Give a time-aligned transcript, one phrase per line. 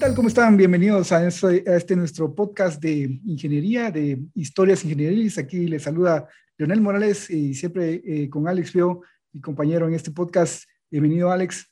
[0.00, 0.14] tal?
[0.14, 0.56] ¿Cómo están?
[0.56, 5.36] Bienvenidos a este, a este, nuestro podcast de ingeniería, de historias ingenieriles.
[5.36, 6.26] Aquí les saluda
[6.56, 10.64] Leonel Morales y siempre eh, con Alex Feo, mi compañero en este podcast.
[10.90, 11.70] Bienvenido, Alex.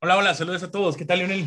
[0.00, 0.96] Hola, hola, saludos a todos.
[0.96, 1.46] ¿Qué tal, Leonel?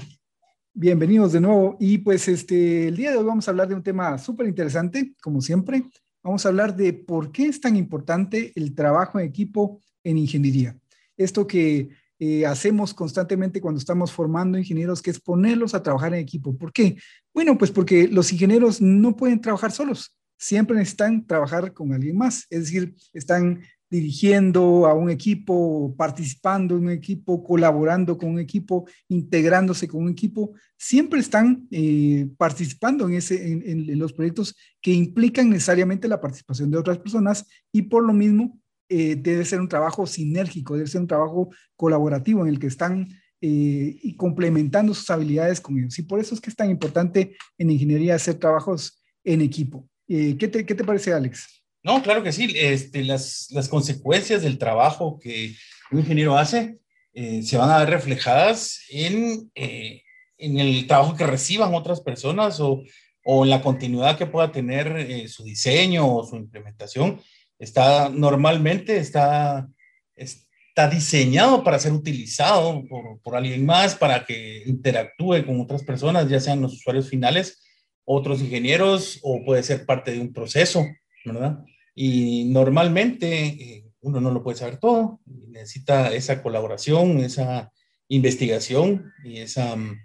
[0.72, 1.78] Bienvenidos de nuevo.
[1.80, 5.16] Y pues este, el día de hoy vamos a hablar de un tema súper interesante,
[5.24, 5.84] como siempre.
[6.22, 10.78] Vamos a hablar de por qué es tan importante el trabajo en equipo en ingeniería.
[11.18, 16.20] Esto que eh, hacemos constantemente cuando estamos formando ingenieros, que es ponerlos a trabajar en
[16.20, 16.58] equipo.
[16.58, 16.98] ¿Por qué?
[17.34, 22.46] Bueno, pues porque los ingenieros no pueden trabajar solos, siempre necesitan trabajar con alguien más,
[22.50, 28.88] es decir, están dirigiendo a un equipo, participando en un equipo, colaborando con un equipo,
[29.08, 35.50] integrándose con un equipo, siempre están eh, participando en, ese, en, los proyectos que implican
[35.50, 38.59] necesariamente la participación de otras personas y por lo mismo
[38.90, 43.08] eh, debe ser un trabajo sinérgico, debe ser un trabajo colaborativo en el que están
[43.42, 45.98] eh, y complementando sus habilidades con ellos.
[46.00, 49.88] Y por eso es que es tan importante en ingeniería hacer trabajos en equipo.
[50.08, 51.64] ¿qué, te, ¿Qué te parece, Alex?
[51.84, 52.52] No, claro que sí.
[52.56, 55.56] Este, las, las consecuencias del trabajo que
[55.92, 56.80] un ingeniero hace
[57.14, 60.04] eh, se van a ver reflejadas en, eh,
[60.38, 62.84] en el trabajo que reciban otras personas o,
[63.24, 67.22] o en la continuidad que pueda tener eh, su diseño o su implementación.
[67.60, 69.68] Está normalmente está,
[70.16, 76.30] está diseñado para ser utilizado por, por alguien más, para que interactúe con otras personas,
[76.30, 77.62] ya sean los usuarios finales,
[78.06, 80.86] otros ingenieros o puede ser parte de un proceso.
[81.26, 81.60] ¿verdad?
[81.94, 87.72] Y normalmente eh, uno no lo puede saber todo, necesita esa colaboración, esa
[88.08, 89.98] investigación y esa mm,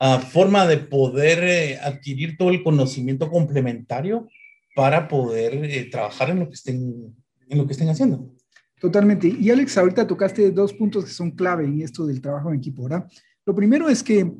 [0.00, 4.28] ah, forma de poder eh, adquirir todo el conocimiento complementario
[4.74, 7.14] para poder eh, trabajar en lo, que estén,
[7.48, 8.30] en lo que estén haciendo.
[8.80, 9.28] Totalmente.
[9.28, 12.82] Y Alex, ahorita tocaste dos puntos que son clave en esto del trabajo en equipo,
[12.82, 13.08] ¿verdad?
[13.46, 14.30] Lo primero es que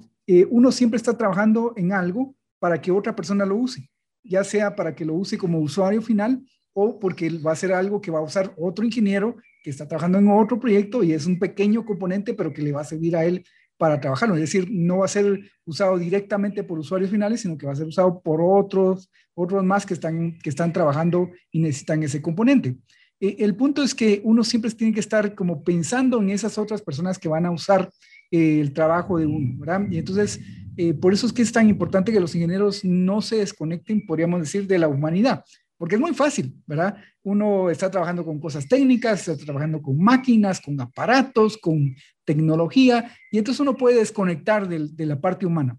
[0.50, 3.91] uno siempre está trabajando en algo para que otra persona lo use
[4.25, 6.42] ya sea para que lo use como usuario final
[6.72, 10.19] o porque va a ser algo que va a usar otro ingeniero que está trabajando
[10.19, 13.25] en otro proyecto y es un pequeño componente, pero que le va a servir a
[13.25, 13.44] él
[13.76, 14.34] para trabajarlo.
[14.34, 17.76] Es decir, no va a ser usado directamente por usuarios finales, sino que va a
[17.76, 22.76] ser usado por otros, otros más que están, que están trabajando y necesitan ese componente.
[23.20, 26.82] Eh, el punto es que uno siempre tiene que estar como pensando en esas otras
[26.82, 27.90] personas que van a usar
[28.30, 29.86] eh, el trabajo de uno, ¿verdad?
[29.90, 30.40] Y entonces,
[30.76, 34.40] eh, por eso es que es tan importante que los ingenieros no se desconecten, podríamos
[34.40, 35.44] decir, de la humanidad,
[35.76, 36.96] porque es muy fácil, ¿verdad?
[37.22, 43.38] Uno está trabajando con cosas técnicas, está trabajando con máquinas, con aparatos, con tecnología, y
[43.38, 45.78] entonces uno puede desconectar de, la parte humana.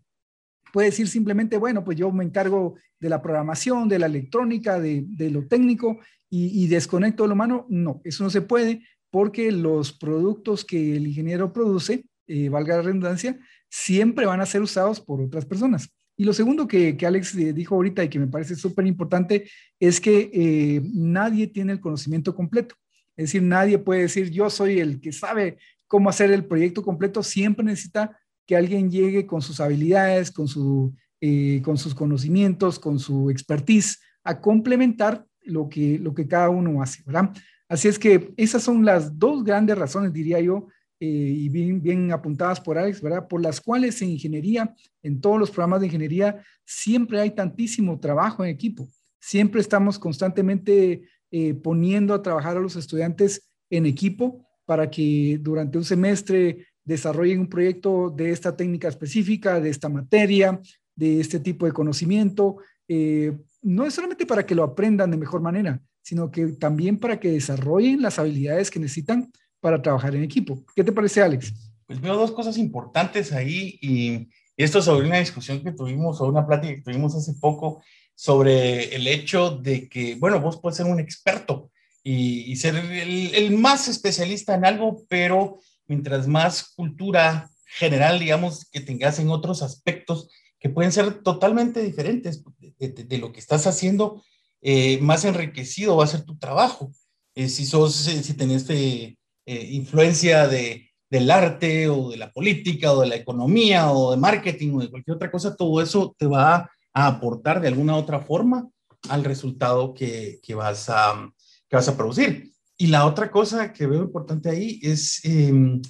[0.71, 5.05] Puede decir simplemente, bueno, pues yo me encargo de la programación, de la electrónica, de,
[5.31, 7.65] lo técnico y, desconecto de lo humano.
[7.69, 12.81] No, eso no se puede porque los productos que el ingeniero produce, eh, valga la
[12.81, 13.39] redundancia,
[13.69, 15.89] siempre van a ser usados por otras personas.
[16.17, 19.99] Y lo segundo que, Alex eh, dijo ahorita y que me parece súper importante es
[19.99, 22.75] que eh, nadie tiene el conocimiento completo.
[23.17, 25.57] Es decir, nadie puede decir yo soy el que sabe
[25.87, 27.23] cómo hacer el proyecto completo.
[27.23, 32.99] Siempre necesita que alguien llegue con sus habilidades, con, su, eh, con sus conocimientos, con
[32.99, 37.31] su expertise a complementar lo que, lo que cada uno hace, ¿verdad?
[37.67, 40.67] Así es que esas son las dos grandes razones, diría yo,
[40.99, 43.27] eh, y bien, apuntadas por Alex, ¿verdad?
[43.27, 44.73] Por las cuales en ingeniería,
[45.03, 48.87] en todos los programas de ingeniería, siempre hay tantísimo trabajo en equipo.
[49.19, 55.77] Siempre estamos constantemente eh, poniendo a trabajar a los estudiantes en equipo para que durante
[55.77, 60.59] un semestre desarrollen un proyecto de esta técnica específica, de esta materia,
[60.95, 62.57] de este tipo de conocimiento.
[62.87, 67.19] Eh, no es solamente para que lo aprendan de mejor manera, sino que también para
[67.19, 70.63] que desarrollen las habilidades que necesitan para trabajar en equipo.
[70.75, 71.51] ¿Qué te parece, Alex?
[71.87, 76.47] Pues veo dos cosas importantes ahí y, esto sobre una discusión que tuvimos o una
[76.47, 77.83] plática que tuvimos hace poco
[78.13, 81.71] sobre el hecho de que, bueno, vos puedes ser un experto
[82.07, 85.57] y, ser el, el, más especialista en algo, pero
[85.87, 90.29] mientras más cultura general, digamos, que tengas en otros aspectos
[90.59, 92.43] que pueden ser totalmente diferentes
[92.77, 94.23] de, lo que estás haciendo,
[94.61, 96.91] eh, más enriquecido va a ser tu trabajo.
[97.33, 99.17] Eh, si sos, si tenés eh,
[99.47, 104.75] influencia de, del arte o de la política o de la economía o de marketing
[104.75, 108.69] o de cualquier otra cosa, todo eso te va a aportar de alguna otra forma
[109.09, 111.31] al resultado que, que vas, a,
[111.75, 112.51] vas a producir.
[112.77, 115.81] Y la otra cosa que veo importante ahí es em,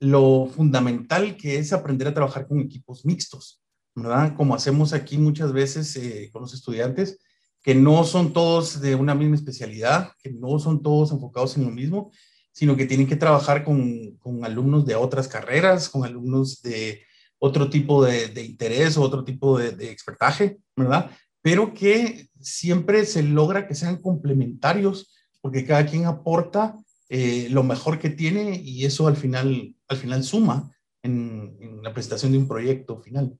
[0.00, 3.60] lo fundamental que es aprender a trabajar con equipos mixtos,
[3.94, 4.34] ¿verdad?
[4.36, 7.18] Como hacemos aquí muchas veces eh, con los estudiantes,
[7.62, 11.70] que no son todos de una misma especialidad, que no son todos enfocados en lo
[11.70, 12.12] mismo,
[12.52, 17.02] sino que tienen que trabajar con, con alumnos de otras carreras, con alumnos de,
[17.38, 21.10] otro tipo de, de interés o otro tipo de, de expertaje, ¿verdad?
[21.40, 26.76] Pero que siempre se logra que sean complementarios porque cada quien aporta
[27.08, 30.70] eh, lo mejor que tiene y eso al final, al final suma
[31.02, 33.38] en, la presentación de un proyecto final.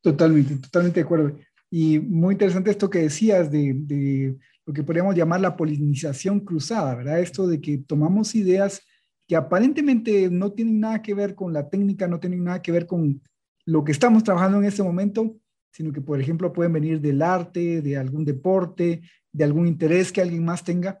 [0.00, 1.36] Totalmente, totalmente de acuerdo.
[1.70, 6.94] Y muy interesante esto que decías de, de lo que podríamos llamar la polinización cruzada,
[6.94, 7.20] ¿verdad?
[7.20, 8.82] Esto de que tomamos ideas
[9.26, 12.86] que aparentemente no tienen nada que ver con la técnica, no tienen nada que ver
[12.86, 13.22] con
[13.64, 15.36] lo que estamos trabajando en este momento,
[15.72, 19.02] sino que, por ejemplo, pueden venir del arte, de algún deporte,
[19.32, 21.00] de algún interés que alguien más tenga,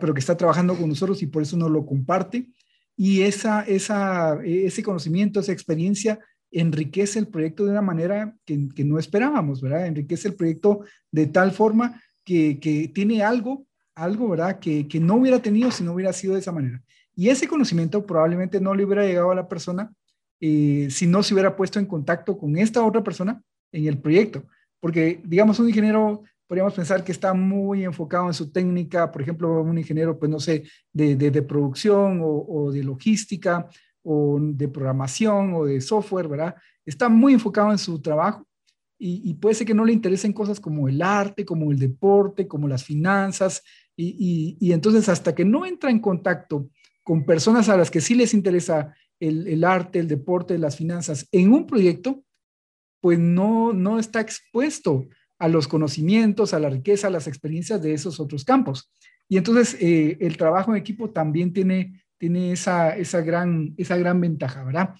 [0.00, 2.48] Pero que está trabajando con nosotros y por eso nos lo comparte.
[2.96, 6.18] Y esa, esa, ese conocimiento, esa experiencia
[6.50, 9.86] enriquece el proyecto de una manera que, que no esperábamos, ¿verdad?
[9.86, 10.80] Enriquece el proyecto
[11.10, 14.58] de tal forma que, que tiene algo, algo, ¿verdad?
[14.58, 16.82] Que, que no hubiera tenido si no hubiera sido de esa manera.
[17.14, 19.92] Y ese conocimiento probablemente no le hubiera llegado a la persona
[20.40, 23.42] eh, si no se hubiera puesto en contacto con esta otra persona
[23.72, 24.44] en el proyecto.
[24.80, 29.60] Porque, digamos, un ingeniero, podríamos pensar que está muy enfocado en su técnica, por ejemplo,
[29.60, 33.68] un ingeniero, pues no sé, de, de, producción o, de logística
[34.02, 36.54] o de programación o de software, ¿verdad?
[36.84, 38.46] Está muy enfocado en su trabajo
[38.98, 42.46] y, y puede ser que no le interesen cosas como el arte, como el deporte,
[42.46, 43.62] como las finanzas.
[43.96, 46.68] Y, y, y entonces, hasta que no entra en contacto
[47.02, 51.26] con personas a las que sí les interesa el, el, arte, el deporte, las finanzas
[51.32, 52.22] en un proyecto,
[53.00, 55.06] pues no, no está expuesto
[55.38, 58.90] a los conocimientos, a la riqueza, a las experiencias de esos otros campos.
[59.28, 64.20] Y entonces eh, el trabajo en equipo también tiene, tiene esa, esa, gran, esa gran
[64.20, 64.94] ventaja, ¿verdad?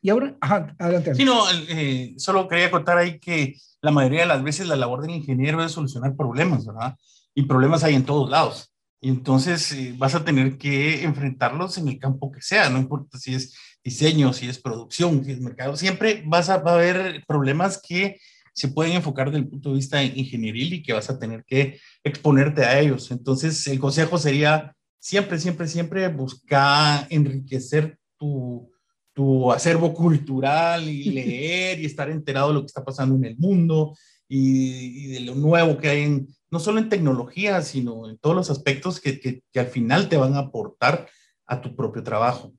[0.00, 1.14] Y ahora, adelante.
[1.14, 5.02] Sí, no, eh, solo quería contar ahí que la mayoría de las veces la labor
[5.02, 6.96] del ingeniero es solucionar problemas, ¿verdad?
[7.34, 8.74] Y problemas hay en todos lados.
[9.00, 13.18] Y entonces eh, vas a tener que enfrentarlos en el campo que sea, no importa
[13.18, 13.54] si es
[13.84, 18.20] diseño, si es producción, si es mercado, siempre vas a, va a haber problemas que
[18.52, 21.78] se pueden enfocar desde el punto de vista ingenieril y que vas a tener que
[22.04, 23.10] exponerte a ellos.
[23.10, 28.70] Entonces, el consejo sería siempre, siempre, siempre buscar enriquecer tu,
[29.12, 33.36] tu acervo cultural y leer y estar enterado de lo que está pasando en el
[33.36, 33.96] mundo
[34.28, 38.36] y, y de lo nuevo que hay en, no solo en tecnología, sino en todos
[38.36, 41.08] los aspectos que, que, que, al final te van a aportar
[41.46, 42.52] a tu propio trabajo.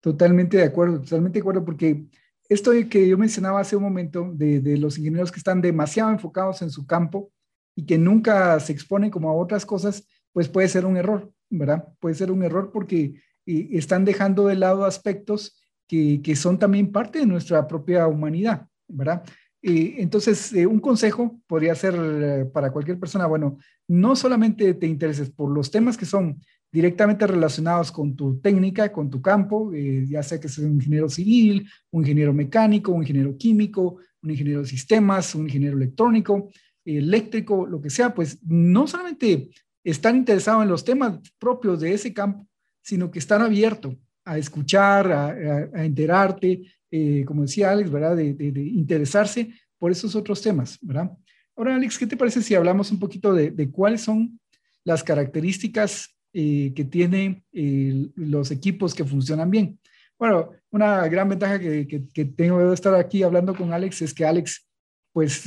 [0.00, 2.06] Totalmente de acuerdo, totalmente de acuerdo, porque
[2.50, 6.62] esto que yo mencionaba hace un momento de, de, los ingenieros que están demasiado enfocados
[6.62, 7.30] en su campo
[7.76, 11.88] y que nunca se exponen como a otras cosas, pues puede ser un error, ¿verdad?
[12.00, 13.14] Puede ser un error porque
[13.46, 18.66] eh, están dejando de lado aspectos que, que son también parte de nuestra propia humanidad,
[18.88, 19.22] ¿verdad?
[19.62, 23.58] Eh, entonces, eh, un consejo podría ser eh, para cualquier persona, bueno,
[23.88, 26.40] no solamente te intereses por los temas que son
[26.72, 31.08] directamente relacionados con tu técnica, con tu campo, eh, ya sea que seas un ingeniero
[31.08, 36.48] civil, un ingeniero mecánico, un ingeniero químico, un ingeniero de sistemas, un ingeniero electrónico,
[36.84, 39.50] eléctrico, lo que sea, pues no solamente
[39.84, 42.46] están interesados en los temas propios de ese campo,
[42.82, 48.16] sino que están abiertos a escuchar, a enterarte, eh, como decía Alex, ¿verdad?
[48.16, 48.34] De,
[48.74, 51.10] interesarse por esos otros temas, ¿verdad?
[51.56, 54.40] Ahora, Alex, ¿qué te parece si hablamos un poquito de, cuáles son
[54.84, 59.78] las características eh, que tienen eh, los equipos que funcionan bien?
[60.18, 64.26] Bueno, una gran ventaja que, que, tengo de estar aquí hablando con Alex es que
[64.26, 64.66] Alex,
[65.12, 65.44] pues,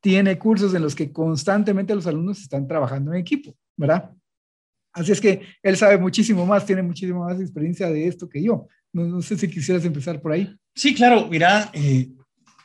[0.00, 4.10] tiene cursos en los que constantemente los alumnos están trabajando en equipo, ¿verdad?
[4.92, 8.68] Así es que él sabe muchísimo más, tiene muchísimo más experiencia de esto que yo.
[8.92, 10.54] No, no sé si quisieras empezar por ahí.
[10.74, 12.10] Sí, claro, mira, eh,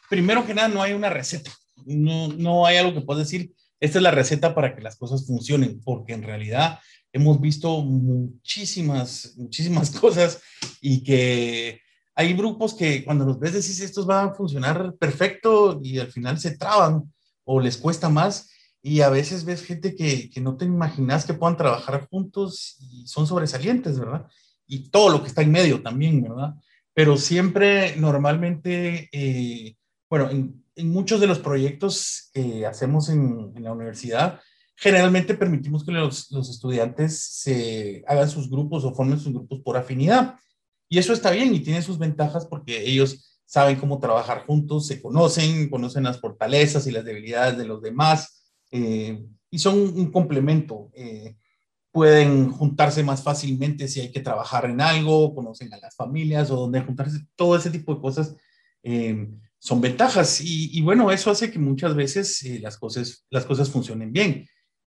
[0.09, 1.51] primero que nada no hay una receta,
[1.85, 5.25] no, no hay algo que puedas decir, esta es la receta para que las cosas
[5.25, 6.79] funcionen, porque en realidad
[7.13, 10.41] hemos visto muchísimas, muchísimas cosas
[10.81, 11.81] y que
[12.15, 16.39] hay grupos que cuando los ves decís estos van a funcionar perfecto y al final
[16.39, 17.13] se traban
[17.43, 18.49] o les cuesta más
[18.81, 23.07] y a veces ves gente que, que no te imaginas que puedan trabajar juntos y
[23.07, 24.27] son sobresalientes, ¿verdad?
[24.67, 26.55] Y todo lo que está en medio también, ¿verdad?
[26.93, 29.75] Pero siempre, normalmente, eh,
[30.09, 34.41] bueno, en, muchos de los proyectos que hacemos en, la universidad,
[34.75, 39.77] generalmente permitimos que los, los estudiantes se hagan sus grupos o formen sus grupos por
[39.77, 40.35] afinidad.
[40.89, 45.01] Y eso está bien y tiene sus ventajas porque ellos saben cómo trabajar juntos, se
[45.01, 50.89] conocen, conocen las fortalezas y las debilidades de los demás eh, y son un complemento.
[50.93, 51.37] Eh,
[51.95, 56.57] pueden juntarse más fácilmente si hay que trabajar en algo, conocen a las familias o
[56.57, 58.35] donde juntarse, todo ese tipo de cosas
[58.83, 60.41] eh, son ventajas.
[60.41, 64.45] Y, y, bueno, eso hace que muchas veces eh, las, cosas, las cosas funcionen bien.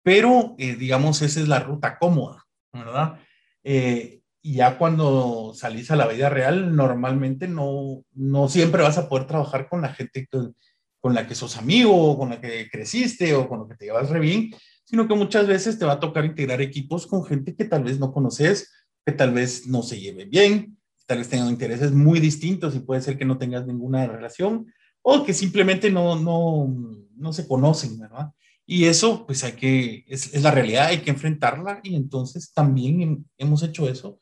[0.04, 3.20] Pero, eh, digamos, esa es la ruta cómoda, ¿verdad?
[3.62, 9.28] Eh, ya cuando salís a la vida real, normalmente no, no siempre vas a poder
[9.28, 10.56] trabajar con la gente con,
[11.02, 14.10] con la que sos amigo, con la que creciste o con la que te llevas
[14.10, 14.52] re bien,
[14.86, 18.00] sino que muchas veces te va a tocar integrar equipos con gente que tal vez
[18.00, 18.72] no conoces,
[19.06, 23.01] que tal vez no se lleve bien, tal vez tengan intereses muy distintos y puede
[23.01, 24.68] ser que no tengas ninguna relación
[25.01, 26.74] o que simplemente no, no,
[27.15, 28.32] no se conocen, ¿verdad?
[28.65, 33.25] Y eso, pues hay que, es, es, la realidad, hay que enfrentarla y entonces también
[33.38, 34.20] hemos hecho eso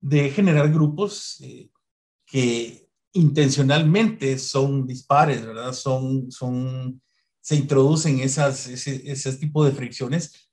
[0.00, 1.70] de generar grupos eh,
[2.26, 5.72] que intencionalmente son dispares, ¿verdad?
[5.72, 7.00] Son, son,
[7.44, 10.48] se introducen esas, ese, tipo de fricciones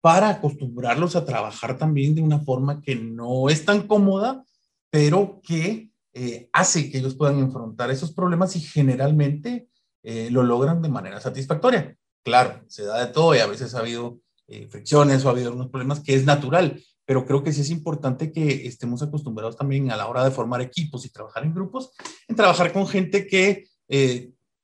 [0.00, 4.44] para acostumbrarlos a trabajar también de una forma que no es tan cómoda,
[4.88, 9.68] pero que eh, hace que ellos puedan enfrentar esos problemas y generalmente
[10.04, 11.96] eh, lo logran de manera satisfactoria.
[12.22, 15.48] Claro, se da de todo y a veces ha habido eh, fricciones o ha habido
[15.48, 19.90] algunos problemas que es natural, pero creo que sí es importante que estemos acostumbrados también
[19.90, 21.90] a la hora de formar equipos y trabajar en grupos,
[22.28, 23.64] en trabajar con gente que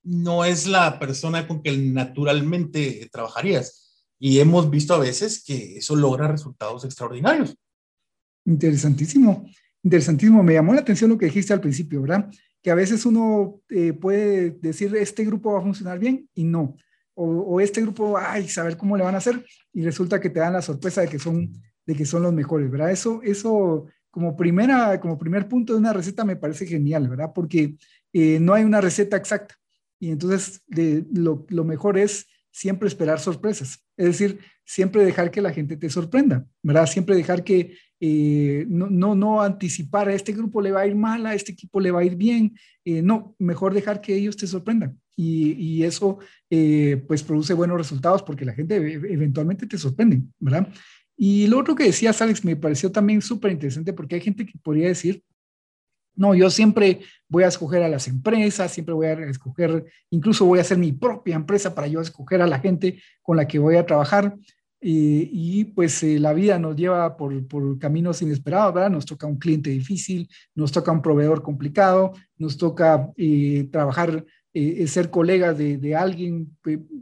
[0.05, 4.07] no es la persona con que naturalmente trabajarías.
[4.19, 7.57] Y hemos visto a veces que eso logra resultados extraordinarios.
[8.47, 9.47] Interesantísimo
[9.85, 10.43] interesantísimo.
[10.43, 12.29] Me llamó la atención lo que dijiste al principio, ¿verdad?
[12.63, 16.77] Que a veces uno eh, puede decir, este grupo va a funcionar bien y no.
[17.17, 20.55] O, este grupo, ay, saber cómo le van a hacer y resulta que te dan
[20.55, 21.53] la sorpresa de que son,
[21.87, 22.91] de que son los mejores, ¿verdad?
[22.91, 27.31] Eso, eso como, primera, como primer punto de una receta me parece genial, ¿verdad?
[27.33, 27.77] Porque
[28.13, 29.55] eh, no hay una receta exacta.
[30.01, 30.63] Y entonces
[31.13, 33.85] lo, mejor es siempre esperar sorpresas.
[33.97, 36.87] Es decir, siempre dejar que la gente te sorprenda, ¿verdad?
[36.87, 40.95] Siempre dejar que eh, no, no, no, anticipar a este grupo le va a ir
[40.95, 42.57] mal, a este equipo le va a ir bien.
[42.85, 44.99] Eh, no, mejor dejar que ellos te sorprendan.
[45.17, 46.19] Y, eso
[46.51, 50.69] eh, pues produce buenos resultados porque la gente eventualmente te sorprende, ¿verdad?
[51.17, 54.59] Y lo otro que decías, Alex, me pareció también súper interesante porque hay gente que
[54.59, 55.23] podría decir,
[56.17, 60.59] no, yo siempre voy a escoger a las empresas, siempre voy a escoger, incluso voy
[60.59, 63.77] a hacer mi propia empresa para yo escoger a la gente con la que voy
[63.77, 64.37] a trabajar.
[64.87, 67.33] y pues eh, la vida nos lleva por,
[67.79, 68.91] caminos inesperados, ¿verdad?
[68.91, 74.87] Nos toca un cliente difícil, nos toca un proveedor complicado, nos toca eh, trabajar, eh,
[74.87, 76.55] ser colega de, alguien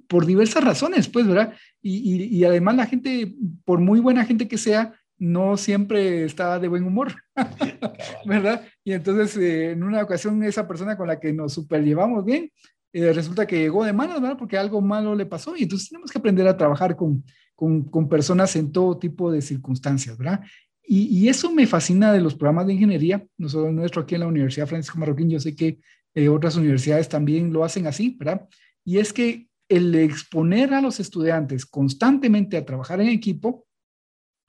[0.07, 1.55] por diversas razones, pues, ¿verdad?
[1.83, 6.83] Y, además la gente, por muy buena gente que sea, no siempre está de buen
[6.83, 7.15] humor,
[8.27, 8.67] ¿verdad?
[8.83, 12.51] Y entonces, eh, en una ocasión, esa persona con la que nos super llevamos bien,
[12.93, 14.37] eh, resulta que llegó de malas, ¿verdad?
[14.37, 17.23] Porque algo malo le pasó y entonces tenemos que aprender a trabajar con,
[17.55, 20.41] con, con personas en todo tipo de circunstancias, ¿verdad?
[20.83, 24.27] Y, y, eso me fascina de los programas de ingeniería, nosotros nuestro aquí en la
[24.27, 25.79] Universidad Francisco Marroquín, yo sé que
[26.17, 28.49] eh, otras universidades también lo hacen así, ¿verdad?
[28.85, 33.65] Y es que el exponer a los estudiantes constantemente a trabajar en equipo,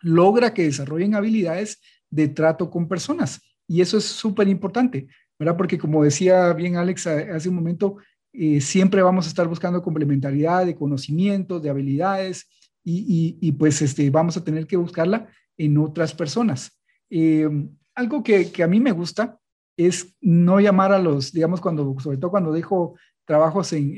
[0.04, 1.82] logra que desarrollen habilidades
[2.12, 3.42] de trato con personas.
[3.68, 5.08] Y eso es súper importante,
[5.40, 5.58] ¿verdad?
[5.58, 7.98] Porque como decía bien Alex hace un momento,
[8.34, 12.48] eh, siempre vamos a estar buscando complementariedad de conocimientos, de habilidades,
[12.86, 16.82] y, pues este, vamos a tener que buscarla en otras personas.
[17.10, 17.48] Eh,
[17.96, 19.40] algo que, a mí me gusta
[19.78, 22.96] es no llamar a los, digamos, cuando, sobre todo cuando dejo
[23.26, 23.98] trabajos en,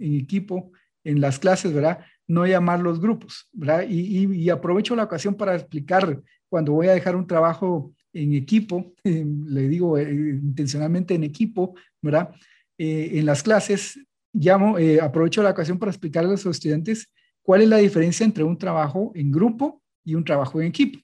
[0.00, 0.70] en equipo,
[1.02, 1.98] en las clases, ¿verdad?
[2.30, 3.84] No llamar los grupos, ¿verdad?
[3.88, 9.68] Y, aprovecho la ocasión para explicar cuando voy a dejar un trabajo en equipo, le
[9.68, 12.30] digo eh, intencionalmente en equipo, ¿verdad?
[12.78, 13.98] Eh, en las clases,
[14.32, 18.44] llamo, eh, aprovecho la ocasión para explicarle a los estudiantes cuál es la diferencia entre
[18.44, 21.00] un trabajo en grupo y un trabajo en equipo.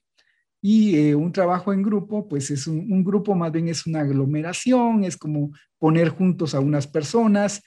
[0.61, 5.03] Y un trabajo en grupo, pues es un, un, grupo más bien es una aglomeración,
[5.03, 7.61] es como poner juntos a unas personas,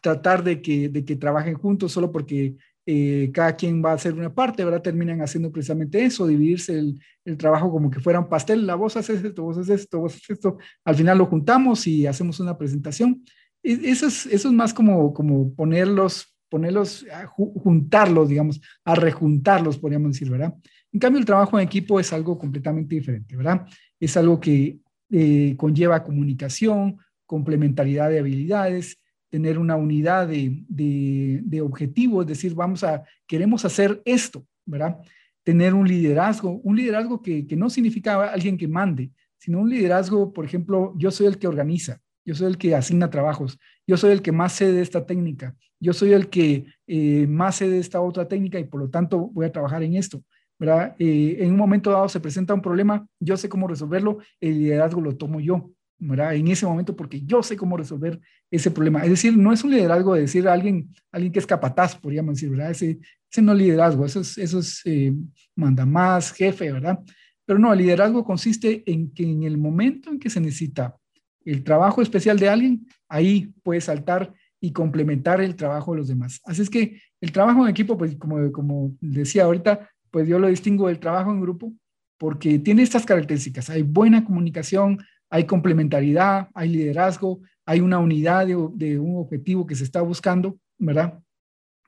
[0.00, 2.56] tratar de que, de que trabajen juntos solo porque
[2.86, 4.82] eh, cada quien va a hacer una parte, ¿verdad?
[4.82, 8.96] Terminan haciendo precisamente eso, dividirse el, el, trabajo como que fuera un pastel, la voz
[8.96, 12.58] hace esto, vos haces esto, vos haces esto, al final lo juntamos y hacemos una
[12.58, 13.24] presentación.
[13.62, 20.30] Eso es, eso es más como, como ponerlos, ponerlos, juntarlos, digamos, a rejuntarlos, podríamos decir,
[20.30, 20.54] ¿verdad?
[20.92, 23.66] En cambio, el trabajo en equipo es algo completamente diferente, ¿verdad?
[23.98, 24.78] Es algo que
[25.10, 28.98] eh, conlleva comunicación, complementariedad de habilidades,
[29.34, 34.98] tener una unidad de, de, objetivos, es decir, vamos a, queremos hacer esto, ¿verdad?
[35.42, 40.32] Tener un liderazgo, un liderazgo que, que no significa alguien que mande, sino un liderazgo,
[40.32, 44.12] por ejemplo, yo soy el que organiza, yo soy el que asigna trabajos, yo soy
[44.12, 47.80] el que más sé de esta técnica, yo soy el que eh, más sé de
[47.80, 50.22] esta otra técnica y por lo tanto voy a trabajar en esto.
[50.60, 50.94] ¿verdad?
[51.00, 55.00] Eh, en un momento dado se presenta un problema, yo sé cómo resolverlo, el liderazgo
[55.00, 55.72] lo tomo yo.
[56.00, 58.20] En ese momento, porque yo sé cómo resolver
[58.50, 59.02] ese problema.
[59.04, 62.34] Es decir, no es un liderazgo de decir a alguien, alguien que es capataz, podríamos
[62.34, 62.72] decir, ¿verdad?
[62.72, 62.98] Ese,
[63.30, 65.12] ese no liderazgo, eso es, eso es eh,
[65.56, 66.98] manda más, jefe, ¿verdad?
[67.46, 70.96] Pero no, el liderazgo consiste en que en el momento en que se necesita
[71.44, 76.40] el trabajo especial de alguien, ahí puede saltar y complementar el trabajo de los demás.
[76.44, 80.48] Así es que el trabajo en equipo, pues como, como decía ahorita, pues yo lo
[80.48, 81.72] distingo del trabajo en grupo
[82.18, 83.68] porque tiene estas características.
[83.68, 84.98] Hay buena comunicación,
[85.30, 88.56] hay complementariedad, hay liderazgo, hay una unidad de,
[88.98, 91.18] un objetivo que se está buscando, ¿verdad?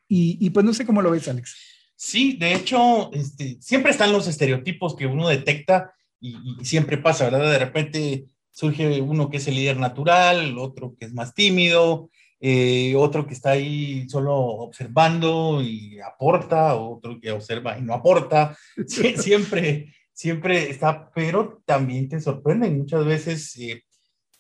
[0.09, 1.57] Y, pues no sé cómo lo ves, Alex.
[1.97, 7.25] Sí, de hecho, este, siempre están los estereotipos que uno detecta y, y, siempre pasa,
[7.25, 7.51] ¿verdad?
[7.51, 12.95] De repente surge uno que es el líder natural, otro que es más tímido, eh,
[12.97, 18.57] otro que está ahí solo observando y aporta, otro que observa y no aporta.
[18.87, 23.57] siempre, siempre está, pero también te sorprenden muchas veces.
[23.59, 23.85] Eh,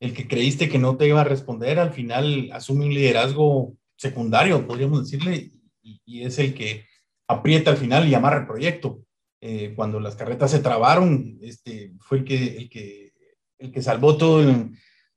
[0.00, 4.66] el que creíste que no te iba a responder, al final asume un liderazgo secundario,
[4.66, 5.52] podríamos decirle,
[5.82, 6.86] y, es el que
[7.28, 9.02] aprieta al final y amarra el proyecto.
[9.40, 13.12] Eh, cuando las carretas se trabaron, este, fue el que, el que,
[13.58, 14.70] el que salvó todo el,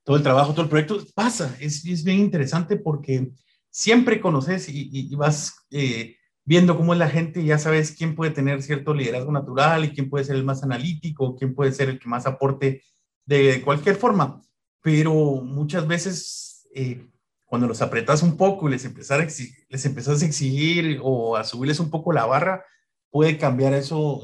[0.04, 0.98] todo el trabajo, todo el proyecto.
[1.14, 3.30] Pasa, es, es bien interesante porque
[3.70, 6.16] siempre conoces y, vas eh,
[6.50, 10.10] viendo cómo es la gente ya sabes quién puede tener cierto liderazgo natural y quién
[10.10, 12.82] puede ser el más analítico, quién puede ser el que más aporte
[13.24, 14.42] de cualquier forma
[14.82, 17.06] pero muchas veces eh,
[17.44, 21.44] cuando los apretas un poco y les, empezar a les empezás a exigir o a
[21.44, 22.64] subirles un poco la barra,
[23.10, 24.22] puede cambiar eso,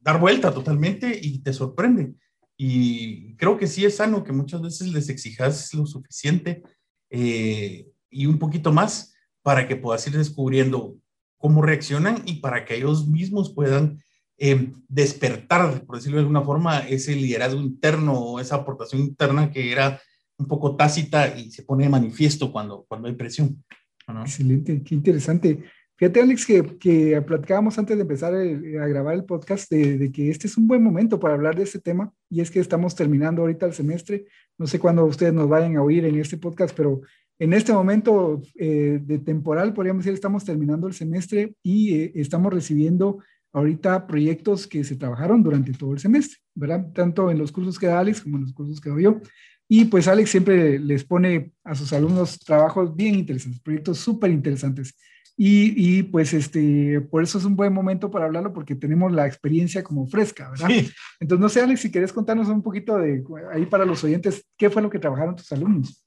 [0.00, 2.14] dar vuelta totalmente y te sorprende.
[2.56, 6.62] Y creo que sí es sano que muchas veces les exijas lo suficiente
[7.10, 9.15] eh, y un poquito más
[9.46, 10.96] para que puedas ir descubriendo
[11.36, 14.02] cómo reaccionan y para que ellos mismos puedan
[14.38, 20.00] eh, despertar, por decirlo de alguna forma, ese liderazgo interno, esa aportación interna que era
[20.36, 23.62] un poco tácita y se pone de manifiesto cuando, cuando hay presión.
[24.08, 25.62] Excelente, qué interesante.
[25.94, 30.10] Fíjate, Alex, que, que platicábamos antes de empezar eh, a grabar el podcast de, de,
[30.10, 32.96] que este es un buen momento para hablar de este tema y es que estamos
[32.96, 34.26] terminando ahorita el semestre.
[34.58, 37.00] No sé cuándo ustedes nos vayan a oír en este podcast, pero
[37.38, 43.18] en este momento eh, de temporal, podríamos decir, estamos terminando el semestre y estamos recibiendo
[43.52, 46.86] ahorita proyectos que se trabajaron durante todo el semestre, ¿verdad?
[46.94, 49.20] Tanto en los cursos que da Alex como en los cursos que doy yo.
[49.68, 54.94] Y pues Alex siempre les pone a sus alumnos trabajos bien interesantes, proyectos súper interesantes.
[55.38, 59.26] Y, y, pues este, por eso es un buen momento para hablarlo porque tenemos la
[59.26, 60.68] experiencia como fresca, ¿verdad?
[60.68, 60.90] Sí.
[61.20, 63.22] Entonces, no sé, Alex, si querés contarnos un poquito de
[63.52, 66.05] ahí para los oyentes, ¿qué fue lo que trabajaron tus alumnos?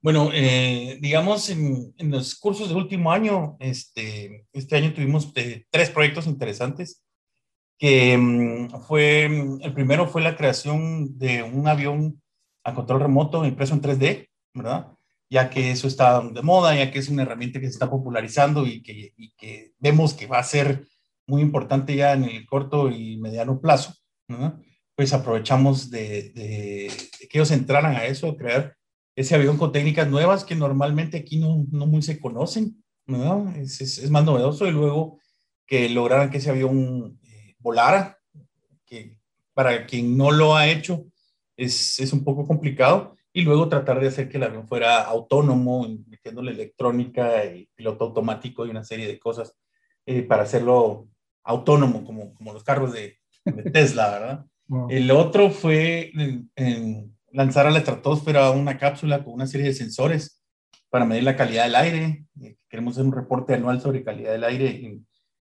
[0.00, 5.66] Bueno, eh, digamos, en, en, los cursos del último año, este, este año tuvimos eh,
[5.70, 7.02] tres proyectos interesantes,
[7.78, 12.20] que um, fue, el primero fue la creación de un avión
[12.64, 14.92] a control remoto impreso en 3D, ¿verdad?
[15.30, 18.66] Ya que eso está de moda, ya que es una herramienta que se está popularizando
[18.66, 20.86] y que, y que vemos que va a ser
[21.26, 23.94] muy importante ya en el corto y mediano plazo.
[24.96, 28.77] Pues aprovechamos de, que ellos entraran a eso, crear
[29.18, 33.52] ese avión con técnicas nuevas que normalmente aquí no, no muy se conocen, ¿no?
[33.56, 35.18] Es, es, más novedoso y luego
[35.66, 38.20] que lograran que ese avión eh, volara,
[38.86, 39.18] que
[39.54, 41.06] para quien no lo ha hecho
[41.56, 45.84] es, es, un poco complicado, y luego tratar de hacer que el avión fuera autónomo,
[46.06, 49.58] metiéndole electrónica y piloto automático y una serie de cosas
[50.06, 51.08] eh, para hacerlo
[51.42, 54.46] autónomo, como, como los carros de, de Tesla, ¿verdad?
[54.90, 59.72] El otro fue en, en lanzar a la estratosfera una cápsula con una serie de
[59.74, 60.42] sensores
[60.90, 62.24] para medir la calidad del aire.
[62.40, 65.00] Eh, queremos hacer un reporte anual sobre calidad del aire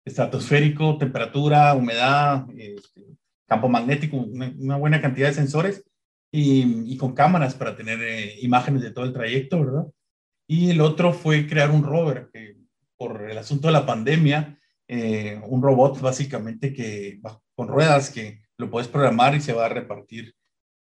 [0.06, 5.84] estratosférico, temperatura, humedad, este, campo magnético, una, buena cantidad de sensores
[6.32, 9.86] y, con cámaras para tener eh, imágenes de todo el trayecto, ¿verdad?
[10.48, 12.56] Y el otro fue crear un rover, que
[12.98, 17.20] por el asunto de la pandemia, eh, un robot básicamente que
[17.56, 20.34] con ruedas que lo puedes programar y se va a repartir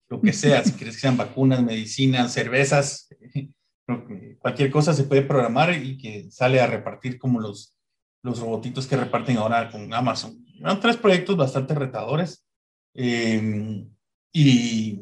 [0.09, 3.09] lo que sea, si quieres que sean vacunas, medicinas, cervezas,
[4.39, 7.75] cualquier cosa se puede programar y que sale a repartir como los,
[8.23, 10.45] los robotitos que reparten ahora con Amazon.
[10.59, 12.45] Eran tres proyectos bastante retadores
[12.93, 13.89] em,
[14.31, 14.99] y,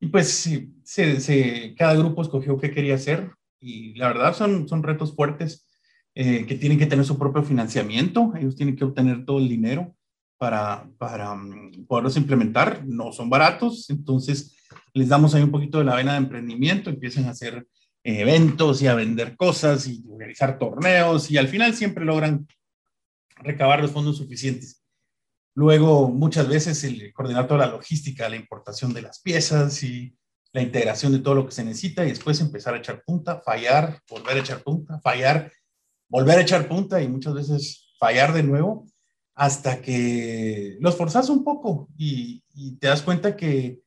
[0.00, 0.48] y, pues
[0.84, 3.30] se, se, cada grupo escogió qué quería hacer
[3.60, 5.68] y la verdad son, son retos fuertes
[6.14, 9.96] eh, que tienen que tener su propio financiamiento, ellos tienen que obtener todo el dinero
[10.38, 12.84] para, para mm, poderlos implementar.
[12.86, 14.56] No son baratos, entonces
[14.92, 17.66] les damos ahí un poquito de la vena de emprendimiento, empiezan a hacer
[18.02, 22.46] eh, eventos y a vender cosas y organizar torneos y al final siempre logran
[23.36, 24.82] recabar los fondos suficientes.
[25.56, 30.16] Luego, muchas veces el coordinar toda la logística, la importación de las piezas y
[30.52, 34.00] la integración de todo lo que se necesita y después empezar a echar punta, fallar,
[34.08, 35.52] volver a echar punta, fallar,
[36.08, 38.86] volver a echar punta y muchas veces fallar de nuevo
[39.34, 42.42] hasta que los forzas un poco y,
[42.78, 43.82] te das cuenta que,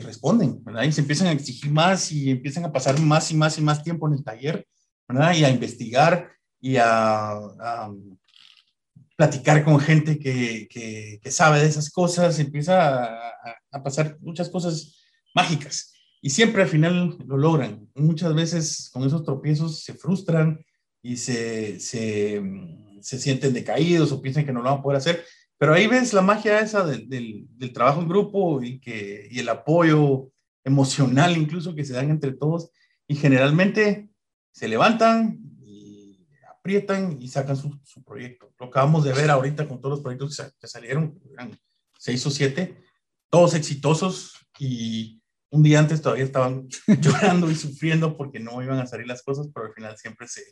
[0.00, 0.84] responden, ¿verdad?
[0.84, 3.82] Y se empiezan a exigir más y empiezan a pasar más y más y más
[3.82, 4.64] tiempo en el taller,
[5.08, 5.34] ¿verdad?
[5.34, 7.90] Y a investigar y a,
[9.16, 13.32] platicar con gente que, que, sabe de esas cosas, empieza a,
[13.72, 15.02] a, pasar muchas cosas
[15.34, 15.92] mágicas.
[16.20, 17.88] Y siempre al final lo logran.
[17.96, 20.64] Muchas veces con esos tropiezos se frustran
[21.02, 22.40] y se, se
[23.02, 25.24] se sienten decaídos o piensan que no lo van a poder hacer.
[25.58, 29.48] Pero ahí ves la magia esa del, del, trabajo en grupo y, que, y el
[29.48, 30.30] apoyo
[30.64, 32.70] emocional incluso que se dan entre todos.
[33.06, 34.08] Y generalmente
[34.52, 38.52] se levantan y aprietan y sacan su, proyecto.
[38.58, 41.58] Lo acabamos de ver ahorita con todos los proyectos que, salieron, eran
[41.98, 42.82] seis o siete,
[43.30, 46.68] todos exitosos y un día antes todavía estaban
[47.00, 50.42] llorando y sufriendo porque no iban a salir las cosas, pero al final siempre se,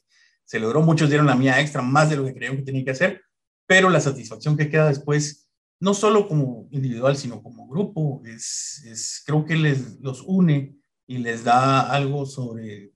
[0.50, 2.90] se logró, muchos dieron la mía extra, más de lo que creían que tenían que
[2.90, 3.22] hacer,
[3.68, 9.22] pero la satisfacción que queda después, no solo como individual, sino como grupo, es, es
[9.24, 10.74] creo que les los une
[11.06, 12.90] y les da algo sobre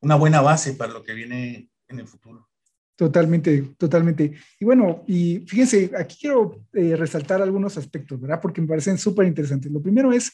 [0.00, 2.46] una buena base para lo que viene en el futuro.
[2.94, 4.34] Totalmente, totalmente.
[4.60, 8.38] Y bueno, y fíjense, aquí quiero eh, resaltar algunos aspectos, ¿verdad?
[8.42, 9.72] Porque me parecen súper interesantes.
[9.72, 10.30] Lo primero es,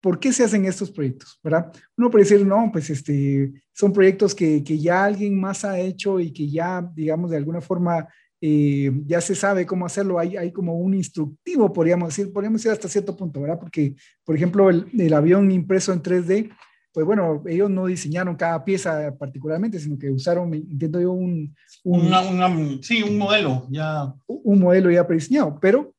[0.00, 1.38] ¿por qué se hacen estos proyectos?
[1.42, 1.72] ¿verdad?
[1.96, 6.20] Uno puede decir, no, pues este, son proyectos que, que ya alguien más ha hecho
[6.20, 8.08] y que ya, digamos, de alguna forma
[8.40, 10.18] eh, ya se sabe cómo hacerlo.
[10.18, 13.58] Hay, hay como un instructivo, podríamos decir, podríamos decir hasta cierto punto, ¿verdad?
[13.58, 16.50] Porque, por ejemplo, el, el avión impreso en 3D,
[16.92, 21.54] pues bueno, ellos no diseñaron cada pieza particularmente, sino que usaron, intento yo, un...
[21.84, 24.14] un sí, un modelo ya.
[24.26, 25.94] Un modelo ya prediseñado, pero,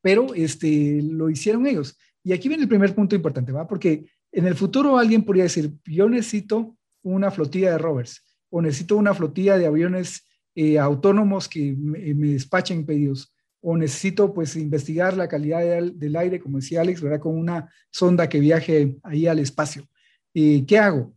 [0.00, 1.96] pero este, lo hicieron ellos.
[2.24, 3.66] Y aquí viene el primer punto importante, ¿va?
[3.66, 8.96] Porque en el futuro alguien podría decir, yo necesito una flotilla de rovers o necesito
[8.96, 15.28] una flotilla de aviones eh, autónomos que me, despachen pedidos o necesito pues investigar la
[15.28, 17.20] calidad del, aire, como decía Alex, ¿verdad?
[17.20, 19.88] Con una sonda que viaje ahí al espacio.
[20.34, 21.14] Eh, ¿Qué hago?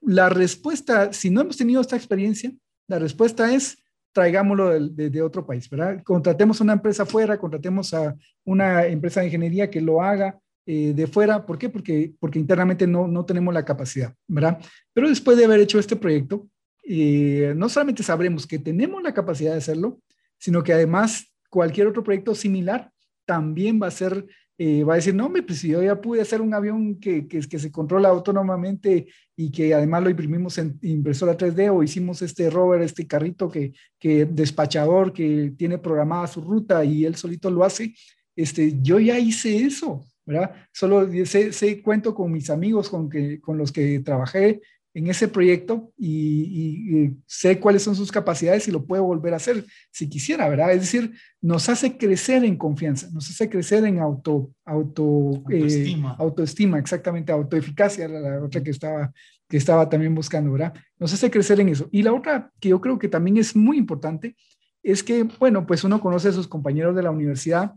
[0.00, 2.52] La respuesta, si no hemos tenido esta experiencia,
[2.86, 3.78] la respuesta es
[4.14, 6.02] traigámoslo de, otro país, ¿verdad?
[6.04, 11.06] Contratemos una empresa fuera, contratemos a una empresa de ingeniería que lo haga eh, de
[11.08, 11.44] fuera.
[11.44, 11.68] ¿Por qué?
[11.68, 14.58] Porque, porque internamente no, no tenemos la capacidad, ¿verdad?
[14.92, 16.48] Pero después de haber hecho este proyecto,
[16.84, 20.00] eh, no solamente sabremos que tenemos la capacidad de hacerlo,
[20.38, 22.92] sino que además cualquier otro proyecto similar
[23.26, 26.20] también va a ser eh, va a decir, no, me pues si yo ya pude
[26.20, 30.78] hacer un avión que, que, que, se controla autónomamente y que además lo imprimimos en
[30.82, 36.40] impresora 3D o hicimos este rover, este carrito que, que despachador que tiene programada su
[36.40, 37.94] ruta y él solito lo hace,
[38.36, 40.52] este, yo ya hice eso, ¿verdad?
[40.72, 44.60] Solo sé, sé cuento con mis amigos con, que, con los que trabajé
[44.94, 49.66] en ese proyecto y, sé cuáles son sus capacidades y lo puedo volver a hacer
[49.90, 50.72] si quisiera, ¿verdad?
[50.72, 56.78] Es decir, nos hace crecer en confianza, nos hace crecer en auto, auto, eh, autoestima.
[56.78, 59.12] exactamente, autoeficacia, era la otra que estaba,
[59.48, 60.74] que estaba también buscando, ¿verdad?
[60.98, 61.88] Nos hace crecer en eso.
[61.90, 64.36] Y la otra que yo creo que también es muy importante
[64.82, 67.74] es que, bueno, pues uno conoce a sus compañeros de la universidad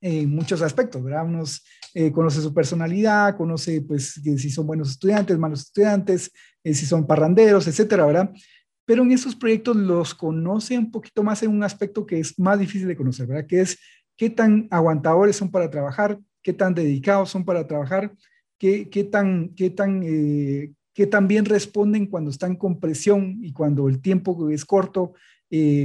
[0.00, 1.26] en muchos aspectos, ¿verdad?
[1.26, 1.62] Unos
[1.94, 6.30] eh, conoce su personalidad, conoce pues si son buenos estudiantes, malos estudiantes,
[6.62, 8.30] eh, si son parranderos, etcétera, ¿verdad?
[8.84, 12.58] Pero en esos proyectos los conoce un poquito más en un aspecto que es más
[12.58, 13.46] difícil de conocer, ¿verdad?
[13.46, 13.78] Que es
[14.16, 18.12] qué tan aguantadores son para trabajar, qué tan dedicados son para trabajar,
[18.58, 23.54] qué, qué tan, qué tan, eh, qué tan bien responden cuando están con presión y
[23.54, 25.14] cuando el tiempo es corto,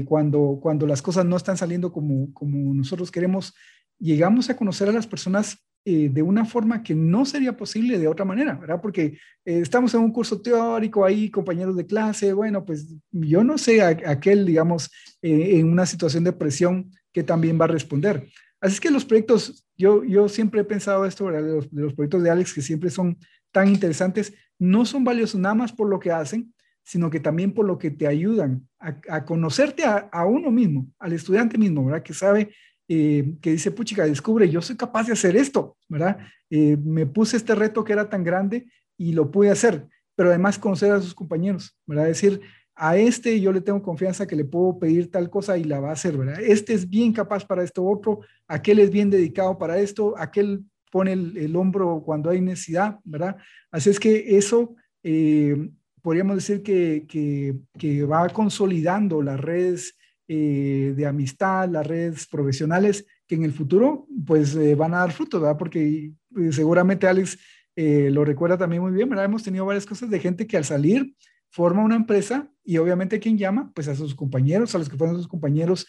[0.06, 3.54] cuando, cuando las cosas no están saliendo como, como nosotros queremos
[4.02, 8.08] llegamos a conocer a las personas eh, de una forma que no sería posible de
[8.08, 8.80] otra manera, ¿verdad?
[8.82, 13.58] Porque eh, estamos en un curso teórico ahí, compañeros de clase, bueno, pues yo no
[13.58, 14.92] sé a, aquel, digamos,
[15.24, 18.28] eh, en una situación de presión que también va a responder.
[18.60, 21.66] Así es que los proyectos, yo, yo siempre he pensado esto, ¿verdad?
[21.72, 23.18] De los, proyectos de Alex, que siempre son
[23.52, 27.66] tan interesantes, no son valiosos nada más por lo que hacen, sino que también por
[27.66, 32.04] lo que te ayudan a, conocerte a, a, uno mismo, al estudiante mismo, ¿verdad?
[32.04, 32.52] Que sabe
[32.94, 36.18] eh, que dice, puchica, descubre, yo soy capaz de hacer esto, ¿verdad?
[36.50, 40.60] Eh, me puse este reto que era tan grande y lo pude hacer, pero además
[40.60, 42.08] conocer a sus compañeros, ¿verdad?
[42.08, 42.42] Decir,
[42.76, 45.92] a este yo le tengo confianza que le puedo pedir tal cosa y la va
[45.92, 46.42] a hacer, ¿verdad?
[46.42, 51.14] Este es bien capaz para esto otro, aquel es bien dedicado para esto, aquel pone
[51.14, 53.38] el, hombro cuando hay necesidad, ¿verdad?
[53.72, 55.70] Así es que eso, eh,
[56.02, 59.96] podríamos decir que, que va consolidando las redes
[60.28, 65.12] eh, de amistad, las redes profesionales, que en el futuro pues eh, van a dar
[65.12, 65.58] fruto, ¿verdad?
[65.58, 67.38] Porque eh, seguramente Alex
[67.74, 69.26] lo recuerda también muy bien, ¿verdad?
[69.26, 71.16] Hemos tenido varias cosas de gente que al salir
[71.50, 75.18] forma una empresa y obviamente quien llama, pues a sus compañeros, a los que fueron
[75.18, 75.88] sus compañeros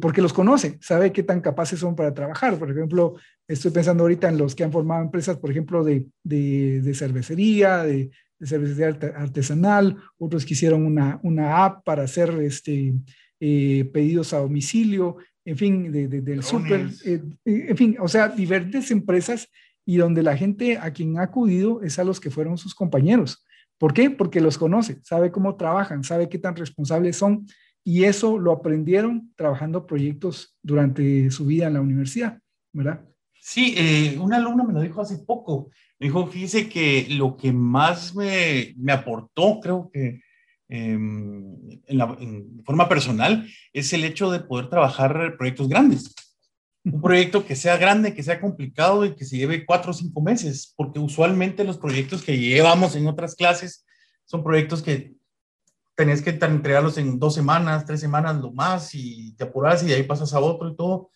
[0.00, 2.58] porque los conoce, sabe qué tan capaces son para trabajar.
[2.58, 3.14] Por ejemplo,
[3.46, 8.10] estoy pensando ahorita en los que han formado empresas, por ejemplo, de, de, cervecería, de,
[8.42, 12.92] cervecería artesanal, otros que hicieron una, una app para hacer este,
[13.38, 16.88] pedidos a domicilio, en fin, del súper,
[17.44, 19.48] en fin, o sea, diferentes empresas
[19.86, 23.46] y donde la gente a quien ha acudido es a los que fueron sus compañeros.
[23.78, 24.10] ¿Por qué?
[24.10, 27.46] Porque los conoce, sabe cómo trabajan, sabe qué tan responsables son
[27.84, 32.38] y eso lo aprendieron trabajando proyectos durante su vida en la universidad,
[32.72, 33.06] ¿verdad?
[33.40, 35.70] Sí, eh, un alumno me lo dijo hace poco.
[35.98, 40.20] Me dijo, fíjese que lo que más me, me aportó, creo que
[40.68, 46.14] em, en, la, en forma personal, es el hecho de poder trabajar proyectos grandes
[46.92, 50.20] un proyecto que sea grande, que sea complicado y que se lleve cuatro o cinco
[50.20, 53.84] meses, porque usualmente los proyectos que llevamos en otras clases
[54.24, 55.14] son proyectos que
[55.94, 59.94] tenés que entregarlos en dos semanas, tres semanas lo más y te apuras y de
[59.94, 61.10] ahí pasas a otro y todo,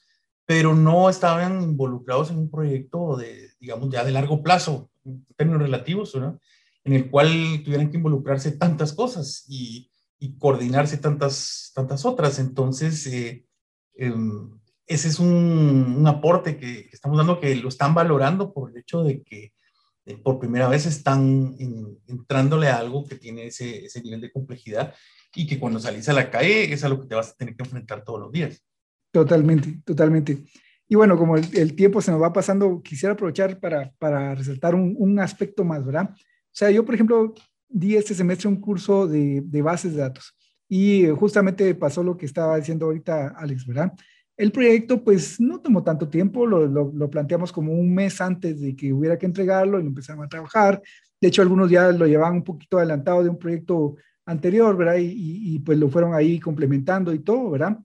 [0.44, 5.62] pero no estaban involucrados en un proyecto de, digamos, ya de largo plazo, en términos
[5.62, 6.40] relativos, ¿no?
[6.84, 12.38] En el cual tuvieran que involucrarse tantas cosas y, y coordinarse tantas, tantas otras.
[12.38, 13.44] Entonces, eh,
[13.94, 14.50] em,
[14.86, 19.22] ese es un, aporte que, estamos dando, que lo están valorando por el hecho de
[19.22, 19.52] que
[20.04, 21.56] eh, por primera vez están
[22.06, 24.94] entrándole a algo que tiene ese, ese, nivel de complejidad
[25.34, 27.62] y que cuando salís a la calle es algo que te vas a tener que
[27.62, 28.62] enfrentar todos los días.
[29.12, 30.44] Totalmente, totalmente.
[30.88, 34.94] Y bueno, como el, tiempo se nos va pasando, quisiera aprovechar para, para resaltar un,
[34.98, 36.10] un, aspecto más, ¿verdad?
[36.52, 37.34] O sea, yo, por ejemplo,
[37.66, 40.36] di este semestre un curso de, bases de datos
[40.68, 43.92] y justamente pasó lo que estaba diciendo ahorita Alex, ¿verdad?
[44.36, 48.92] El proyecto pues no tomó tanto tiempo, lo, planteamos como un mes antes de que
[48.92, 50.82] hubiera que entregarlo y lo empezamos a trabajar.
[51.20, 54.96] De hecho, algunos ya lo llevaban un poquito adelantado de un proyecto anterior, ¿verdad?
[54.98, 57.78] Y, pues lo fueron ahí complementando y todo, ¿verdad?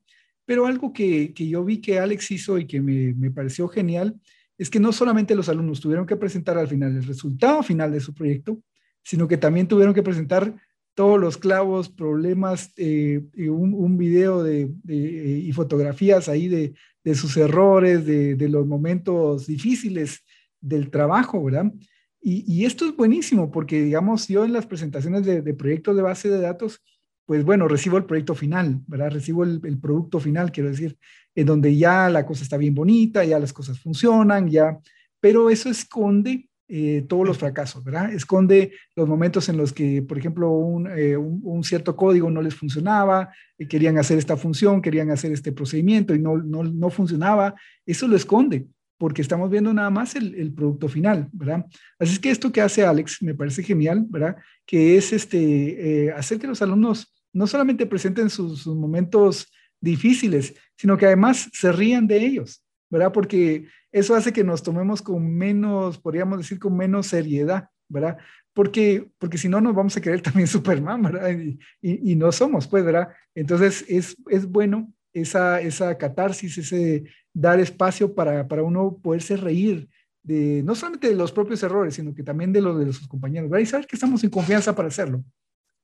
[0.45, 4.19] Pero algo que, yo vi que Alex hizo y que me, me pareció genial
[4.57, 7.99] es que no solamente los alumnos tuvieron que presentar al final el resultado final de
[7.99, 8.59] su proyecto,
[9.03, 10.55] sino que también tuvieron que presentar
[10.97, 18.03] todos los clavos, problemas, eh, un, video de, y fotografías ahí de, de sus errores,
[18.03, 20.23] de, de, los momentos difíciles
[20.59, 21.71] del trabajo, ¿verdad?
[22.19, 26.29] Y, y, esto es buenísimo porque, digamos, yo en las presentaciones de, proyectos de base
[26.29, 26.81] de datos,
[27.27, 29.11] pues bueno, recibo el proyecto final, ¿verdad?
[29.11, 30.97] Recibo el, el, producto final, quiero decir,
[31.35, 34.79] en donde ya la cosa está bien bonita, ya las cosas funcionan, ya,
[35.19, 38.13] pero eso esconde eh, todos los fracasos, ¿verdad?
[38.13, 42.55] Esconde los momentos en los que, por ejemplo, un, eh, un, cierto código no les
[42.55, 47.55] funcionaba, y querían hacer esta función, querían hacer este procedimiento y no, no, no funcionaba.
[47.85, 51.65] Eso lo esconde porque estamos viendo nada más el, el, producto final, ¿verdad?
[51.99, 54.35] Así es que esto que hace Alex me parece genial, ¿verdad?
[54.65, 60.97] Que es este, eh, hacer que los alumnos no solamente presenten sus, momentos difíciles, sino
[60.97, 63.11] que además se rían de ellos, ¿verdad?
[63.11, 68.17] Porque eso hace que nos tomemos con menos, podríamos decir, con menos seriedad, ¿verdad?
[68.53, 71.29] Porque, porque si no, nos vamos a querer también Superman, ¿verdad?
[71.29, 73.09] Y, y, no somos, pues, ¿verdad?
[73.35, 79.87] Entonces, es, es bueno esa, esa catarsis, ese dar espacio para, para uno poderse reír
[80.23, 83.47] de, no solamente de los propios errores, sino que también de los de sus compañeros,
[83.47, 83.61] ¿verdad?
[83.61, 85.23] Y saber que estamos en confianza para hacerlo.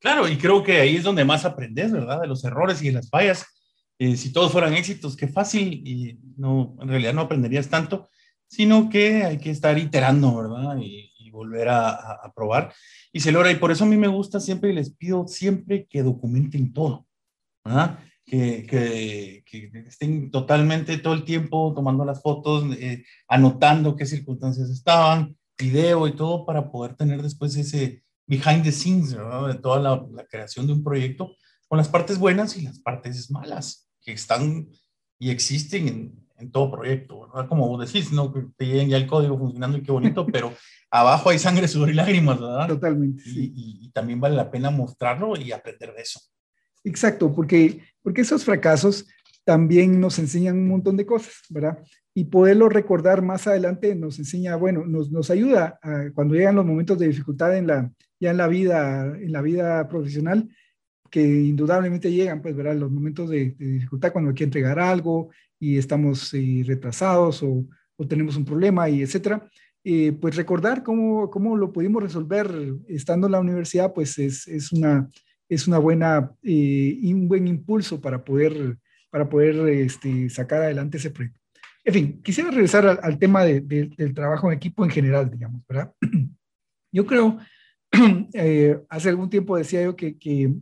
[0.04, 2.20] Claro, y creo que ahí es donde más aprendes, ¿verdad?
[2.20, 3.46] De los errores y de las fallas.
[3.98, 8.10] Eh, si todos fueran éxitos, qué fácil, y no, en realidad no aprenderías tanto,
[8.46, 10.76] sino que hay que estar iterando, ¿verdad?
[10.78, 12.72] Y, volver a, a, probar.
[13.12, 15.86] Y se logra, y por eso a mí me gusta siempre y les pido siempre
[15.90, 17.06] que documenten todo,
[17.64, 17.98] ¿verdad?
[18.24, 24.70] Que, que, que, estén totalmente todo el tiempo tomando las fotos, eh, anotando qué circunstancias
[24.70, 29.48] estaban, video y todo para poder tener después ese behind the scenes, ¿verdad?
[29.48, 31.34] De toda la, la creación de un proyecto
[31.68, 34.68] con las partes buenas y las partes malas que están
[35.18, 37.48] y existen en, en todo proyecto, ¿verdad?
[37.48, 38.32] Como vos decís, ¿no?
[38.32, 40.52] Que te lleguen ya el código funcionando y qué bonito, pero
[40.90, 42.68] abajo hay sangre, sudor y lágrimas, ¿verdad?
[42.68, 43.22] Totalmente.
[43.26, 46.20] Y, y, también vale la pena mostrarlo y aprender de eso.
[46.82, 49.06] Exacto, porque, porque esos fracasos
[49.44, 51.78] también nos enseñan un montón de cosas, ¿verdad?
[52.14, 56.66] Y poderlo recordar más adelante nos enseña, bueno, nos, nos ayuda a, cuando llegan los
[56.66, 60.48] momentos de dificultad en la, ya en la vida, en la vida profesional,
[61.10, 65.78] que indudablemente llegan, pues, verá, los momentos de, dificultad cuando hay que entregar algo y
[65.78, 69.48] estamos eh, retrasados o, o, tenemos un problema y etcétera.
[69.86, 72.50] Eh, pues recordar cómo, cómo lo pudimos resolver
[72.88, 75.08] estando en la universidad, pues es, es una,
[75.46, 78.78] es una buena, eh, un buen impulso para poder,
[79.10, 81.38] para poder este, sacar adelante ese proyecto.
[81.84, 85.92] En fin, quisiera regresar al, tema de, del trabajo en equipo en general, digamos, ¿verdad?
[86.90, 87.38] Yo creo,
[88.88, 90.54] hace algún tiempo decía yo que,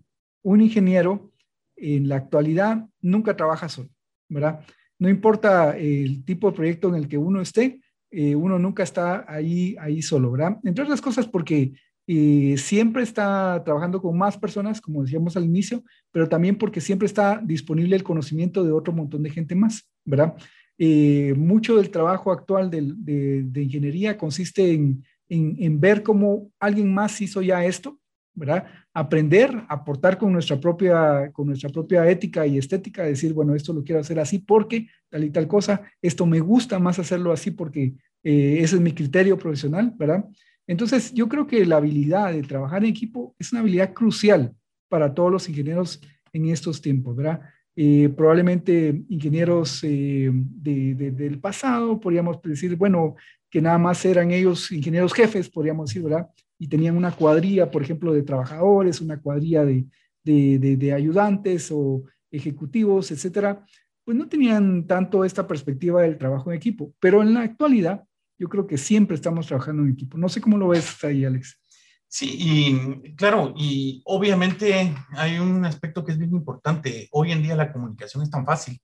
[0.45, 1.31] un ingeniero
[1.77, 3.90] en la actualidad nunca trabaja solo,
[4.29, 4.61] ¿verdad?
[4.99, 9.25] No importa el tipo de proyecto en el que uno esté, eh, uno nunca está
[9.29, 10.59] ahí, ahí solo, ¿verdad?
[10.64, 11.73] Entre otras cosas porque
[12.07, 17.07] eh, siempre está trabajando con más personas, como decíamos al inicio, pero también porque siempre
[17.07, 20.35] está disponible el conocimiento de otro montón de gente más, ¿verdad?
[20.79, 27.40] Eh, mucho del trabajo actual de, ingeniería consiste en, en, ver cómo alguien más hizo
[27.40, 27.99] ya esto,
[28.35, 28.66] ¿verdad?
[28.92, 33.83] Aprender, aportar con nuestra propia, con nuestra propia ética y estética, decir, bueno, esto lo
[33.83, 37.95] quiero hacer así porque tal y tal cosa, esto me gusta más hacerlo así porque
[38.23, 40.25] eh, ese es mi criterio profesional, ¿verdad?
[40.66, 44.55] Entonces, yo creo que la habilidad de trabajar en equipo es una habilidad crucial
[44.88, 46.01] para todos los ingenieros
[46.33, 47.40] en estos tiempos, ¿verdad?
[47.75, 53.16] Eh, probablemente ingenieros eh, del pasado, podríamos decir, bueno,
[53.53, 56.27] que nada más eran ellos ingenieros jefes, podríamos decir, ¿verdad?
[56.59, 59.87] Y tenían una cuadrilla, por ejemplo, de trabajadores, una cuadrilla de,
[60.25, 63.62] de ayudantes o ejecutivos, etcétera,
[64.05, 66.95] pues no tenían tanto esta perspectiva del trabajo en equipo.
[66.99, 68.05] Pero en la actualidad,
[68.38, 70.17] yo creo que siempre estamos trabajando en equipo.
[70.17, 71.61] No sé cómo lo ves ahí, Alex.
[72.09, 77.07] Sí, y claro, y obviamente hay un aspecto que es bien importante.
[77.12, 78.81] Hoy en día la comunicación es tan fácil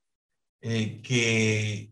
[0.61, 1.91] eh, que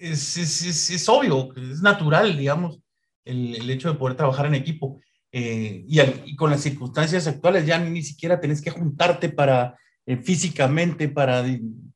[0.00, 2.80] es, es, es, obvio, es natural, digamos,
[3.24, 5.00] el, el, hecho de poder trabajar en equipo.
[5.32, 10.16] Eh, y, y, con las circunstancias actuales ya ni siquiera tenés que juntarte para eh,
[10.16, 11.44] físicamente para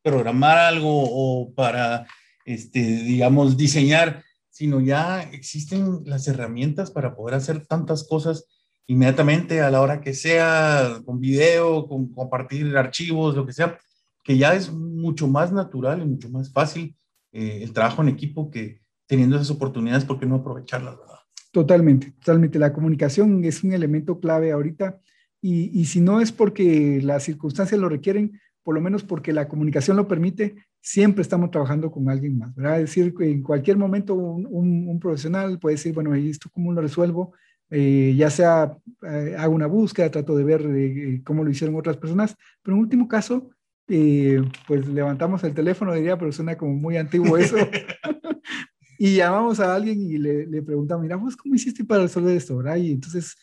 [0.02, 2.06] programar algo o para,
[2.44, 4.22] este, digamos, diseñar
[4.54, 8.46] sino ya existen las herramientas para poder hacer tantas cosas
[8.86, 13.76] inmediatamente a la hora que sea, con video, con compartir archivos, lo que sea,
[14.22, 16.96] que ya es mucho más natural y mucho más fácil
[17.34, 21.18] eh, el trabajo en equipo que teniendo esas oportunidades, ¿por qué no aprovecharlas, verdad?
[21.52, 22.58] Totalmente, totalmente.
[22.58, 24.98] La comunicación es un elemento clave ahorita
[25.42, 29.46] y, y si no es porque las circunstancias lo requieren, por lo menos porque la
[29.46, 32.80] comunicación lo permite, siempre estamos trabajando con alguien más, ¿verdad?
[32.80, 37.34] Es decir, en cualquier momento un, un, profesional puede decir, bueno, ¿esto cómo lo resuelvo?
[37.70, 41.96] Eh, ya sea eh, hago una búsqueda, trato de ver eh, cómo lo hicieron otras
[41.96, 43.50] personas, pero en último caso,
[43.86, 47.56] pues levantamos el teléfono, diría, pero suena como muy antiguo eso,
[48.98, 52.56] y llamamos a alguien y le, le preguntamos, mira, vos cómo hiciste para resolver esto,
[52.56, 52.76] ¿verdad?
[52.76, 53.36] Y entonces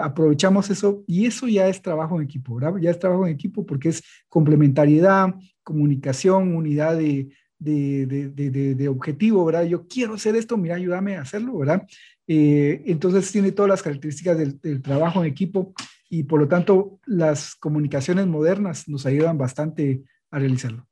[0.00, 2.80] aprovechamos eso y eso ya es trabajo en equipo, ¿verdad?
[2.80, 7.28] Ya es trabajo en equipo porque es complementariedad, comunicación, unidad de,
[7.62, 9.64] de, de, objetivo, ¿verdad?
[9.64, 11.86] Yo quiero hacer esto, mira, ayúdame a hacerlo, ¿verdad?
[12.26, 15.72] Eh, entonces tiene todas las características del, trabajo en equipo
[16.12, 20.86] y por lo tanto las comunicaciones modernas nos ayudan bastante a realizarlo.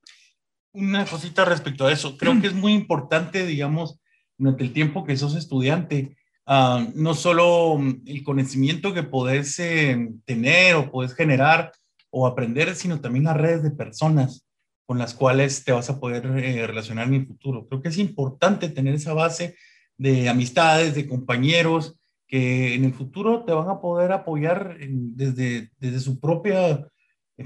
[0.72, 4.00] Una cosita respecto a eso, creo que es muy importante, digamos,
[4.38, 10.76] durante el tiempo que sos estudiante, uh, no solo el conocimiento que podés eh, tener
[10.76, 11.70] o podés generar
[12.08, 14.46] o aprender, sino también las redes de personas
[14.86, 17.68] con las cuales te vas a poder eh, relacionar en el futuro.
[17.68, 19.54] Creo que es importante tener esa base
[19.98, 21.99] de amistades, de compañeros,
[22.30, 26.86] que en el futuro te van a poder apoyar desde, desde su propia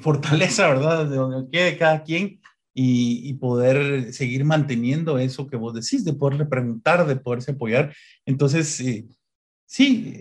[0.00, 1.08] fortaleza, ¿verdad?
[1.08, 2.38] De donde quede cada quien
[2.74, 7.94] y, y, poder seguir manteniendo eso que vos decís, de poderle preguntar, de poderse apoyar.
[8.26, 9.06] Entonces, eh,
[9.64, 10.12] sí,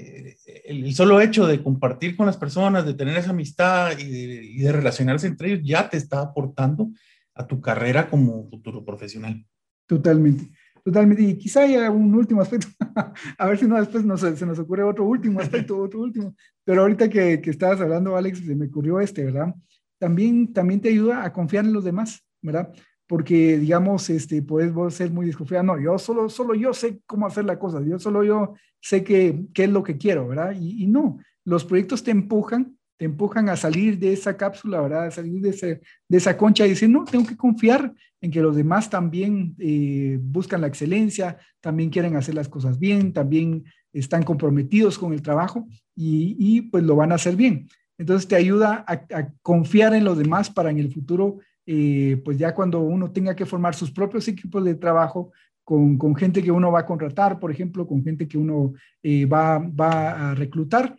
[0.64, 4.44] el, el, solo hecho de compartir con las personas, de tener esa amistad y de,
[4.46, 6.90] y de relacionarse entre ellos, ya te está aportando
[7.34, 9.44] a tu carrera como futuro profesional.
[9.88, 10.46] Totalmente,
[10.84, 11.24] totalmente.
[11.24, 12.68] Y quizá haya un último aspecto,
[13.38, 16.36] a ver si no después nos, se nos ocurre otro último aspecto, otro último.
[16.64, 19.54] Pero ahorita que, que estabas hablando, Alex, se me ocurrió este, ¿verdad?
[19.98, 22.72] También, también te ayuda a confiar en los demás, ¿verdad?
[23.08, 25.64] Porque, digamos, este, puedes vos ser muy desconfiado.
[25.64, 27.82] No, yo solo, solo yo sé cómo hacer la cosa.
[27.82, 30.56] Yo solo yo sé qué, qué es lo que quiero, ¿verdad?
[30.60, 35.08] Y, y no, los proyectos te empujan te empujan a salir de esa cápsula, ¿verdad?
[35.08, 38.42] A salir de, ese, de esa concha y decir, no, tengo que confiar en que
[38.42, 44.24] los demás también eh, buscan la excelencia, también quieren hacer las cosas bien, también están
[44.24, 47.68] comprometidos con el trabajo y, pues lo van a hacer bien.
[47.98, 52.56] Entonces te ayuda a, confiar en los demás para en el futuro, eh, pues ya
[52.56, 55.32] cuando uno tenga que formar sus propios equipos de trabajo,
[55.66, 59.26] con, con, gente que uno va a contratar, por ejemplo, con gente que uno eh,
[59.26, 60.96] va, va, a reclutar,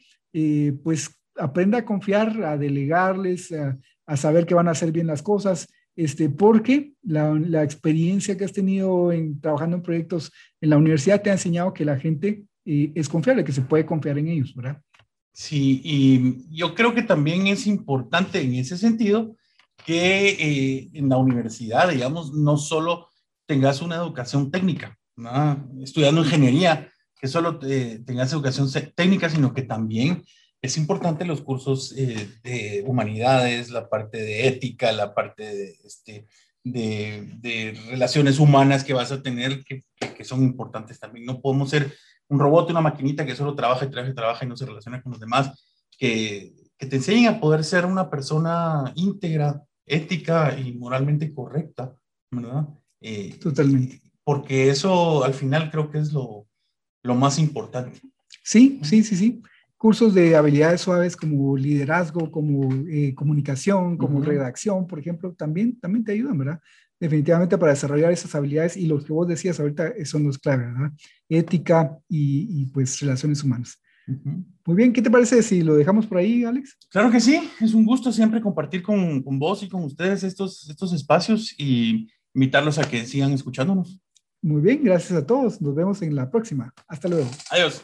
[0.82, 5.66] pues aprenda a confiar, a delegarles, a, saber que van a hacer bien las cosas,
[5.97, 10.30] este, porque la, experiencia que has tenido en trabajando en proyectos
[10.61, 13.87] en la universidad te ha enseñado que la gente eh, es confiable, que se puede
[13.87, 14.80] confiar en ellos, ¿verdad?
[15.32, 19.37] Sí, y yo creo que también es importante en ese sentido
[19.85, 23.09] que eh, en la universidad, digamos, no solo
[23.47, 24.97] tengas una educación técnica,
[25.82, 26.89] estudiando ingeniería,
[27.20, 30.22] que solo tengas educación técnica, sino que también
[30.64, 36.26] es importante los cursos eh, de humanidades, la parte de ética, la parte de, este,
[36.64, 39.84] de, relaciones humanas que vas a tener, que,
[40.16, 41.26] que, son importantes también.
[41.26, 41.92] No podemos ser
[42.28, 45.02] un robot, una maquinita que solo trabaja y trabaja y trabaja y no se relaciona
[45.02, 50.72] con los demás, que, que te enseñen a poder ser una persona íntegra, ética y
[50.72, 51.94] moralmente correcta,
[52.30, 52.66] ¿verdad?
[53.02, 54.00] Eh, Totalmente.
[54.24, 56.46] Porque eso al final creo que es lo,
[57.02, 58.00] lo más importante.
[58.42, 59.42] Sí, sí, sí, sí.
[59.76, 66.04] Cursos de habilidades suaves como liderazgo, como eh, comunicación, como redacción, por ejemplo, también, también
[66.04, 66.60] te ayudan, ¿verdad?
[66.98, 70.92] Definitivamente para desarrollar esas habilidades y lo que vos decías ahorita son los claves, ¿verdad?
[71.28, 73.78] Ética y, y pues relaciones humanas.
[74.66, 76.76] Muy bien, ¿qué te parece si lo dejamos por ahí, Alex?
[76.90, 80.68] Claro que sí, es un gusto siempre compartir con, con vos y con ustedes estos,
[80.68, 84.00] estos espacios y invitarlos a que sigan escuchándonos.
[84.42, 85.60] Muy bien, gracias a todos.
[85.60, 86.72] Nos vemos en la próxima.
[86.86, 87.28] Hasta luego.
[87.50, 87.82] Adiós.